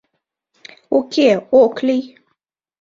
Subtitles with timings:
[0.97, 1.29] Уке,
[1.61, 2.03] ок лий.